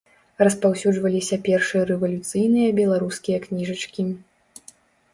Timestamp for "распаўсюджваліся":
0.45-1.39